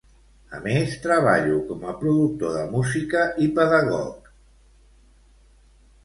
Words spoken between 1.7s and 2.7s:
com a productor de